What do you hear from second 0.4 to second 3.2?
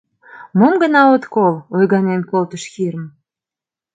—Мом гына от кол!— ойганен колтыш Хирм.